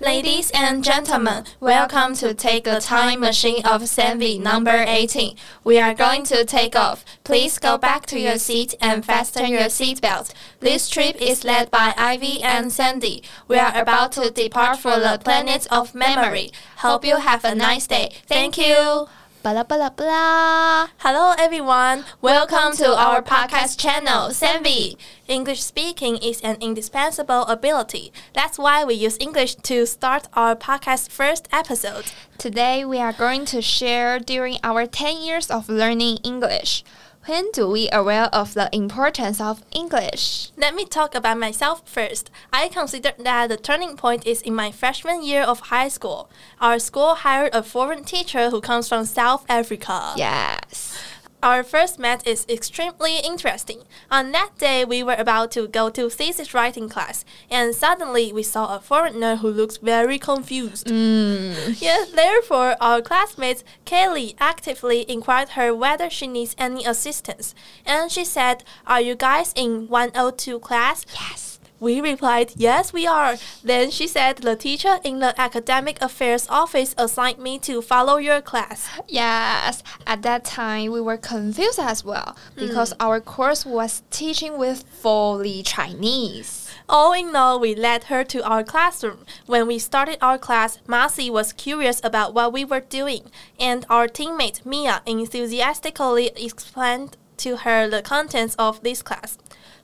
[0.00, 5.36] Ladies and gentlemen, welcome to Take the Time Machine of Sanvy number 18.
[5.64, 7.04] We are going to take off.
[7.24, 10.32] Please go back to your seat and fasten your seatbelt.
[10.60, 13.24] This trip is led by Ivy and Sandy.
[13.48, 16.52] We are about to depart for the planet of memory.
[16.76, 18.12] Hope you have a nice day.
[18.28, 19.08] Thank you.
[19.48, 20.88] Blah blah blah.
[20.98, 22.04] Hello everyone.
[22.20, 24.98] Welcome to our podcast channel, Sanvy.
[25.26, 28.12] English speaking is an indispensable ability.
[28.34, 32.12] That's why we use English to start our podcast first episode.
[32.36, 36.84] Today we are going to share during our 10 years of learning English.
[37.28, 40.48] When do we aware of the importance of English?
[40.56, 42.30] Let me talk about myself first.
[42.54, 46.30] I consider that the turning point is in my freshman year of high school.
[46.58, 50.14] Our school hired a foreign teacher who comes from South Africa.
[50.16, 50.98] Yes.
[51.40, 53.82] Our first met is extremely interesting.
[54.10, 58.42] On that day, we were about to go to thesis writing class, and suddenly we
[58.42, 60.88] saw a foreigner who looks very confused.
[60.88, 61.80] Mm.
[61.80, 67.54] Yes, therefore, our classmate Kaylee actively inquired her whether she needs any assistance,
[67.86, 71.47] and she said, "Are you guys in 102 class?" Yes.
[71.80, 73.36] We replied, Yes, we are.
[73.62, 78.40] Then she said, The teacher in the academic affairs office assigned me to follow your
[78.40, 78.88] class.
[79.06, 79.82] Yes.
[80.06, 82.66] At that time, we were confused as well hmm.
[82.66, 86.68] because our course was teaching with fully Chinese.
[86.88, 89.26] All in all, we led her to our classroom.
[89.46, 94.08] When we started our class, Marcy was curious about what we were doing, and our
[94.08, 99.38] teammate Mia enthusiastically explained to her the contents of this class.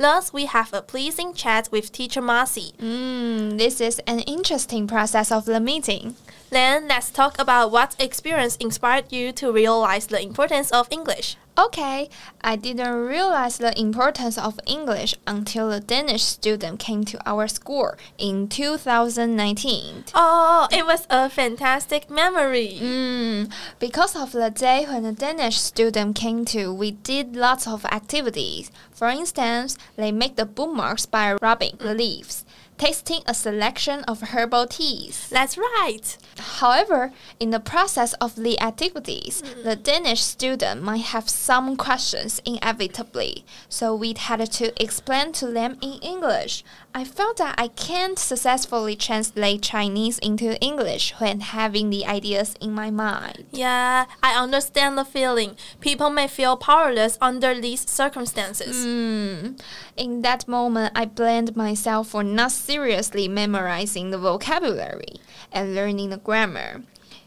[0.00, 2.72] Thus, we have a pleasing chat with teacher Marcy.
[2.78, 6.16] Mm, this is an interesting process of the meeting.
[6.50, 11.36] Then, let's talk about what experience inspired you to realize the importance of English.
[11.58, 12.08] Okay,
[12.40, 17.92] I didn't realize the importance of English until a Danish student came to our school
[18.16, 20.04] in 2019.
[20.14, 22.78] Oh, it was a fantastic memory.
[22.80, 27.84] Mm, because of the day when a Danish student came to, we did lots of
[27.86, 28.70] activities.
[28.90, 32.44] For instance, they make the bookmarks by rubbing the leaves,
[32.80, 35.28] tasting a selection of herbal teas.
[35.28, 36.16] That's right.
[36.38, 43.44] However, in the process of the activities, the Danish student might have some questions inevitably,
[43.68, 46.64] so we had to explain to them in English.
[46.94, 52.72] I felt that I can't successfully translate Chinese into English when having the ideas in
[52.72, 53.44] my mind.
[53.52, 55.56] Yeah, I understand the feeling.
[55.80, 58.84] People may feel powerless under these circumstances.
[58.84, 59.56] Hmm.
[59.96, 65.16] In that moment, I blamed myself for not seriously memorizing the vocabulary
[65.50, 66.82] and learning the grammar.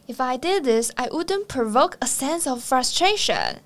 [0.07, 3.59] If I did this, I wouldn't provoke a sense of frustration.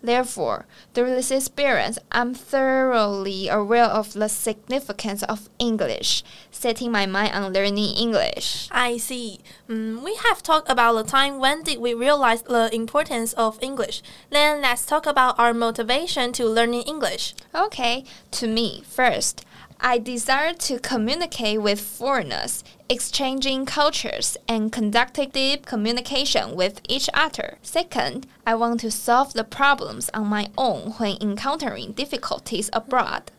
[0.00, 6.22] Therefore, through this experience, I'm thoroughly aware of the significance of English,
[6.52, 8.68] setting my mind on learning English.
[8.70, 9.40] I see.
[9.68, 14.02] Mm, we have talked about the time when did we realize the importance of English.
[14.30, 17.34] Then let's talk about our motivation to learning English.
[17.52, 19.44] Okay, to me, first,
[19.86, 27.58] I desire to communicate with foreigners, exchanging cultures, and conducting deep communication with each other.
[27.60, 33.30] Second, I want to solve the problems on my own when encountering difficulties abroad.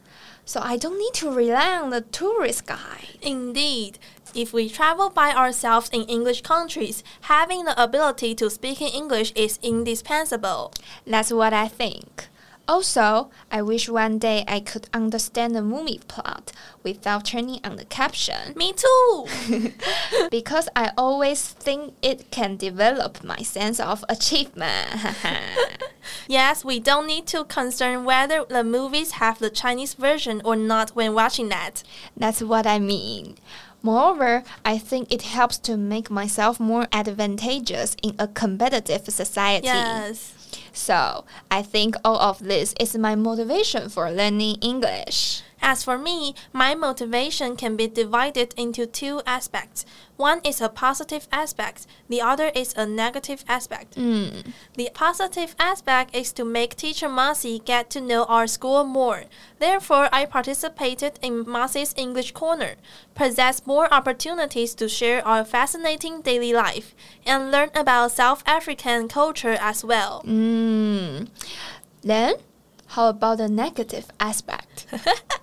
[0.46, 3.18] So I don't need to rely on the tourist guide.
[3.24, 3.98] Indeed,
[4.36, 9.34] if we travel by ourselves in English countries, having the ability to speak in English
[9.36, 10.74] is indispensable.
[11.08, 12.28] That's what I think.
[12.68, 16.52] Also, I wish one day I could understand the movie plot
[16.84, 18.54] without turning on the caption.
[18.56, 19.28] Me too.
[20.32, 24.90] because I always think it can develop my sense of achievement.
[26.28, 30.92] yes, we don't need to concern whether the movies have the Chinese version or not
[30.92, 31.84] when watching that.
[32.18, 33.38] That's what I mean.
[33.84, 39.68] Moreover, I think it helps to make myself more advantageous in a competitive society.
[39.68, 40.34] Yes.
[40.74, 45.42] So, I think all of this is my motivation for learning English.
[45.68, 49.84] As for me, my motivation can be divided into two aspects.
[50.16, 53.96] One is a positive aspect, the other is a negative aspect.
[53.96, 54.54] Mm.
[54.76, 59.24] The positive aspect is to make teacher Marcy get to know our school more.
[59.58, 62.76] Therefore, I participated in Marcy's English Corner,
[63.16, 66.94] possess more opportunities to share our fascinating daily life,
[67.26, 70.22] and learn about South African culture as well.
[70.28, 71.28] Mm.
[72.04, 72.36] Then,
[72.90, 74.86] how about the negative aspect?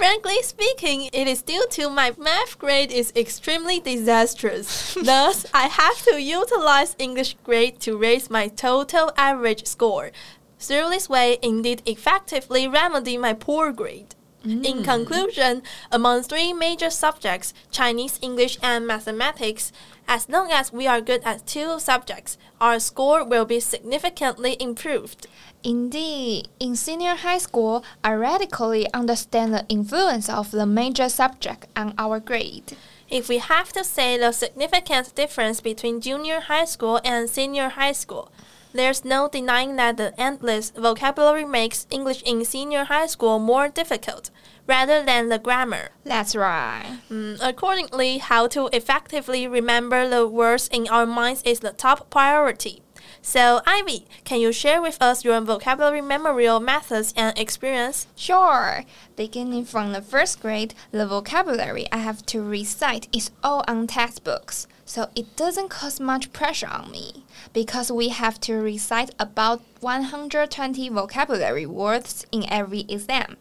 [0.00, 4.94] Frankly speaking, it is due to my math grade is extremely disastrous.
[5.02, 10.10] Thus, I have to utilize English grade to raise my total average score.
[10.58, 14.14] Through this way, indeed effectively remedy my poor grade.
[14.42, 14.84] In mm.
[14.84, 19.70] conclusion, among three major subjects, Chinese, English, and mathematics,
[20.08, 25.26] as long as we are good at two subjects, our score will be significantly improved.
[25.62, 31.92] Indeed, in senior high school, I radically understand the influence of the major subject on
[31.98, 32.76] our grade.
[33.10, 37.92] If we have to say the significant difference between junior high school and senior high
[37.92, 38.32] school,
[38.72, 44.30] there's no denying that the endless vocabulary makes English in senior high school more difficult,
[44.66, 45.90] rather than the grammar.
[46.04, 47.00] That's right.
[47.10, 52.82] Mm, accordingly, how to effectively remember the words in our minds is the top priority.
[53.22, 58.06] So, Ivy, can you share with us your vocabulary memorial methods and experience?
[58.16, 58.84] Sure.
[59.14, 64.66] Beginning from the first grade, the vocabulary I have to recite is all on textbooks,
[64.90, 70.88] so it doesn't cause much pressure on me because we have to recite about 120
[70.88, 73.36] vocabulary words in every exam.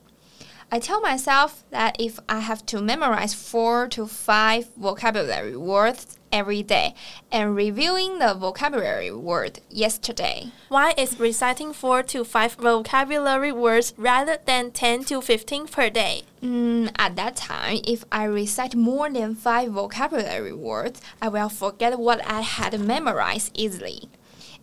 [0.71, 6.63] I tell myself that if I have to memorize four to five vocabulary words every
[6.63, 6.93] day
[7.31, 10.51] and reviewing the vocabulary word yesterday.
[10.69, 16.23] Why is reciting 4 to 5 vocabulary words rather than 10 to 15 per day?
[16.41, 21.99] Mm, at that time, if I recite more than five vocabulary words, I will forget
[21.99, 24.09] what I had memorized easily.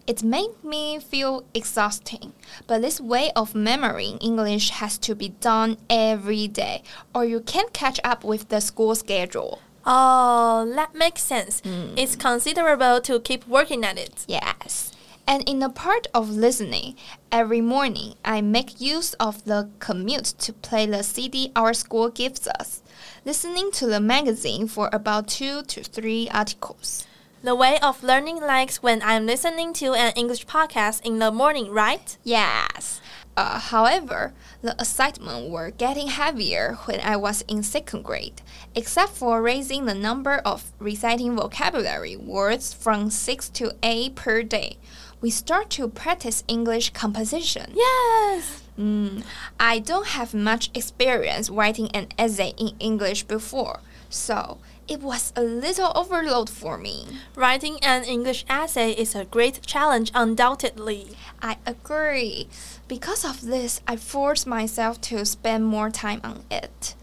[0.06, 2.32] It made me feel exhausting,
[2.68, 7.72] but this way of memorizing English has to be done every day, or you can't
[7.72, 9.58] catch up with the school schedule.
[9.86, 11.60] Oh, that makes sense.
[11.60, 11.94] Hmm.
[11.96, 14.24] It's considerable to keep working at it.
[14.26, 14.92] Yes.
[15.28, 16.96] And in the part of listening,
[17.32, 22.46] every morning I make use of the commute to play the CD our school gives
[22.46, 22.82] us,
[23.24, 27.06] listening to the magazine for about two to three articles.
[27.42, 31.70] The way of learning likes when I'm listening to an English podcast in the morning,
[31.70, 32.16] right?
[32.24, 33.00] Yes.
[33.36, 38.40] Uh, however, the assignments were getting heavier when I was in second grade,
[38.74, 44.78] except for raising the number of reciting vocabulary words from 6 to 8 per day.
[45.20, 47.72] We start to practice English composition.
[47.74, 48.62] Yes.
[48.78, 49.24] Mm,
[49.60, 55.42] I don't have much experience writing an essay in English before, so it was a
[55.42, 57.06] little overload for me.
[57.34, 61.16] Writing an English essay is a great challenge, undoubtedly.
[61.42, 62.48] I agree.
[62.86, 66.94] Because of this, I forced myself to spend more time on it.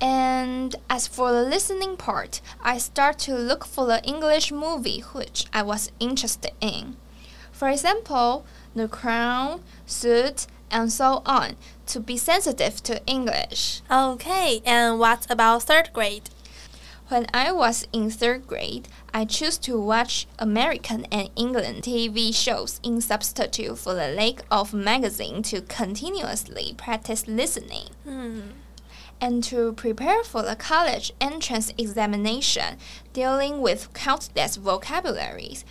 [0.00, 5.46] And as for the listening part, I start to look for the English movie which
[5.52, 6.96] I was interested in.
[7.52, 11.56] For example, The Crown, Suit, and so on,
[11.86, 13.82] to be sensitive to English.
[13.90, 16.30] Okay, and what about third grade?
[17.10, 22.78] When I was in third grade, I chose to watch American and England TV shows
[22.84, 27.88] in substitute for the lack of magazine to continuously practice listening.
[28.04, 28.40] Hmm.
[29.20, 32.76] And to prepare for the college entrance examination
[33.12, 35.64] dealing with countless vocabularies,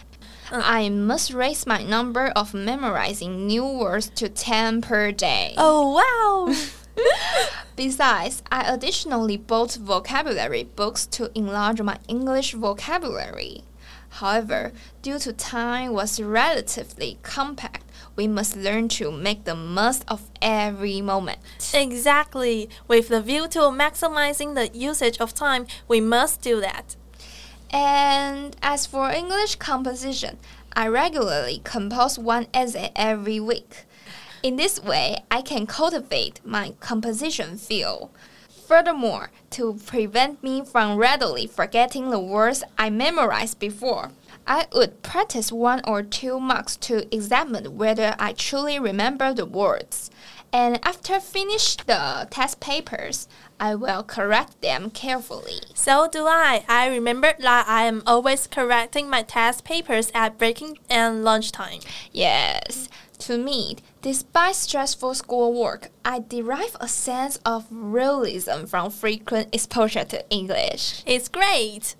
[0.51, 5.53] I must raise my number of memorizing new words to 10 per day.
[5.55, 6.53] Oh, wow!
[7.75, 13.63] Besides, I additionally bought vocabulary books to enlarge my English vocabulary.
[14.09, 17.85] However, due to time was relatively compact,
[18.15, 21.39] we must learn to make the most of every moment.
[21.73, 22.69] exactly.
[22.87, 26.95] With the view to maximizing the usage of time, we must do that.
[27.71, 30.37] And as for English composition,
[30.73, 33.85] I regularly compose one essay every week.
[34.41, 38.09] In this way, I can cultivate my composition feel.
[38.67, 44.11] Furthermore, to prevent me from readily forgetting the words I memorized before,
[44.47, 50.09] I would practice one or two marks to examine whether I truly remember the words.
[50.53, 53.27] And after finish the test papers,
[53.59, 55.61] I will correct them carefully.
[55.73, 56.63] So do I.
[56.67, 61.81] I remember that I am always correcting my test papers at breaking and lunchtime.
[62.11, 62.89] Yes,
[63.19, 70.27] to me, despite stressful schoolwork, I derive a sense of realism from frequent exposure to
[70.29, 71.03] English.
[71.05, 71.95] It's great.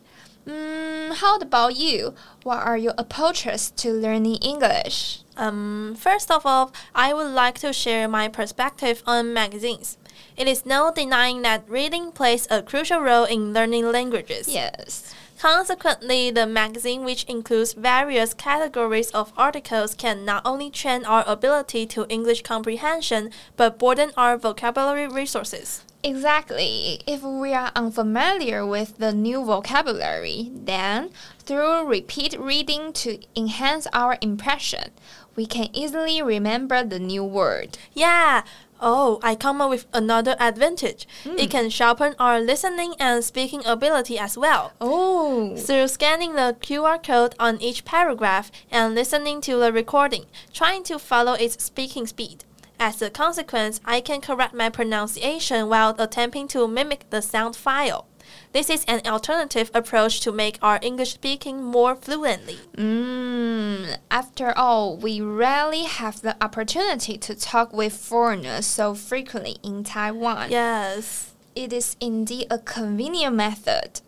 [0.48, 2.16] Mm, how about you?
[2.44, 5.20] What are your approaches to learning English?
[5.38, 9.98] Um, first of all, I would like to share my perspective on magazines.
[10.36, 14.48] It is no denying that reading plays a crucial role in learning languages.
[14.48, 15.14] Yes.
[15.40, 21.86] Consequently, the magazine, which includes various categories of articles, can not only train our ability
[21.86, 25.86] to English comprehension, but broaden our vocabulary resources.
[26.04, 27.02] Exactly.
[27.08, 34.18] If we are unfamiliar with the new vocabulary, then through repeat reading to enhance our
[34.20, 34.92] impression,
[35.38, 37.78] we can easily remember the new word.
[37.94, 38.44] Yeah,
[38.82, 41.08] Oh, I come up with another advantage.
[41.26, 41.50] It hmm.
[41.50, 44.74] can sharpen our listening and speaking ability as well.
[44.80, 45.56] Oh.
[45.58, 51.00] Through scanning the QR code on each paragraph and listening to the recording, trying to
[51.00, 52.46] follow its speaking speed.
[52.80, 58.06] As a consequence, I can correct my pronunciation while attempting to mimic the sound file.
[58.52, 62.58] This is an alternative approach to make our English speaking more fluently.
[62.76, 69.84] Mm, after all, we rarely have the opportunity to talk with foreigners so frequently in
[69.84, 70.52] Taiwan.
[70.52, 71.34] Yes.
[71.56, 74.02] It is indeed a convenient method.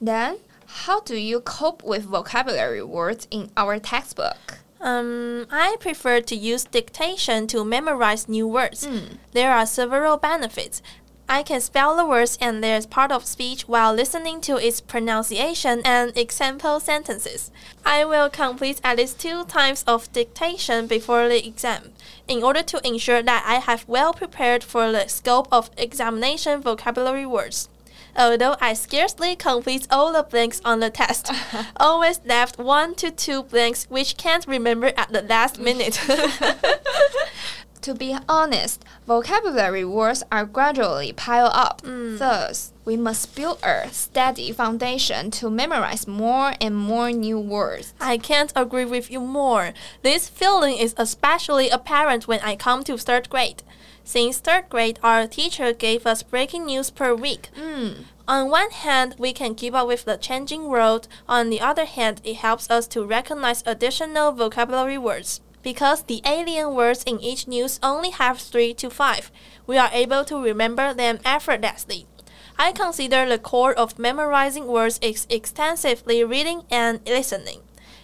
[0.00, 4.58] Then, how do you cope with vocabulary words in our textbook?
[4.80, 8.86] Um, I prefer to use dictation to memorize new words.
[8.86, 9.18] Mm.
[9.32, 10.82] There are several benefits.
[11.28, 15.82] I can spell the words and their part of speech while listening to its pronunciation
[15.84, 17.50] and example sentences.
[17.84, 21.92] I will complete at least two times of dictation before the exam
[22.28, 27.26] in order to ensure that I have well prepared for the scope of examination vocabulary
[27.26, 27.68] words.
[28.16, 31.30] Although I scarcely complete all the blanks on the test,
[31.76, 36.00] always left one to two blanks which can't remember at the last minute.
[37.86, 41.82] To be honest, vocabulary words are gradually piled up.
[41.82, 42.18] Mm.
[42.18, 47.94] Thus, we must build a steady foundation to memorize more and more new words.
[48.00, 49.72] I can't agree with you more.
[50.02, 53.62] This feeling is especially apparent when I come to third grade.
[54.02, 57.50] Since third grade, our teacher gave us breaking news per week.
[57.56, 58.06] Mm.
[58.26, 61.06] On one hand, we can keep up with the changing world.
[61.28, 65.40] On the other hand, it helps us to recognize additional vocabulary words.
[65.66, 69.32] Because the alien words in each news only have three to five,
[69.66, 72.06] we are able to remember them effortlessly.
[72.56, 77.62] I consider the core of memorizing words is extensively reading and listening.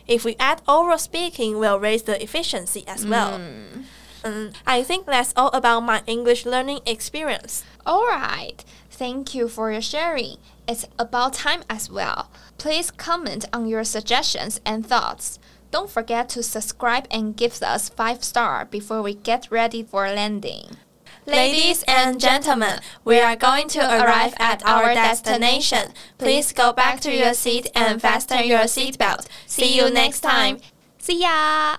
[0.09, 3.39] If we add oral speaking, we'll raise the efficiency as well.
[3.39, 3.85] Mm.
[4.25, 7.63] Um, I think that's all about my English learning experience.
[7.87, 10.39] Alright, thank you for your sharing.
[10.67, 12.29] It's about time as well.
[12.59, 15.39] Please comment on your suggestions and thoughts.
[15.73, 20.77] Don't forget to subscribe and give us 5 star before we get ready for landing.
[21.27, 25.93] Ladies and gentlemen, we are going to arrive at our destination.
[26.19, 29.27] Please go back to your seat and fasten your seatbelt.
[29.47, 30.59] See you next time.
[30.99, 31.77] See ya!